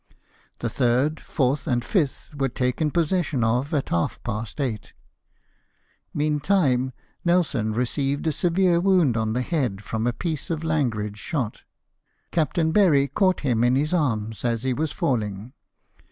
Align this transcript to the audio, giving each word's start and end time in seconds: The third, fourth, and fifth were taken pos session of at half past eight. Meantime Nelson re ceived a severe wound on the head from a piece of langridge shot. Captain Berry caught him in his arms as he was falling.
The 0.61 0.67
third, 0.71 1.19
fourth, 1.19 1.67
and 1.67 1.85
fifth 1.85 2.33
were 2.33 2.49
taken 2.49 2.89
pos 2.89 3.09
session 3.09 3.43
of 3.43 3.71
at 3.71 3.89
half 3.89 4.17
past 4.23 4.59
eight. 4.59 4.93
Meantime 6.11 6.91
Nelson 7.23 7.71
re 7.73 7.85
ceived 7.85 8.25
a 8.25 8.31
severe 8.31 8.79
wound 8.79 9.15
on 9.15 9.33
the 9.33 9.43
head 9.43 9.83
from 9.83 10.07
a 10.07 10.11
piece 10.13 10.49
of 10.49 10.63
langridge 10.63 11.19
shot. 11.19 11.61
Captain 12.31 12.71
Berry 12.71 13.09
caught 13.09 13.41
him 13.41 13.63
in 13.63 13.75
his 13.75 13.93
arms 13.93 14.43
as 14.43 14.63
he 14.63 14.73
was 14.73 14.91
falling. 14.91 15.53